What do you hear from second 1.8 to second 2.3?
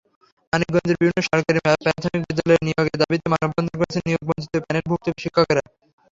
প্রাথমিক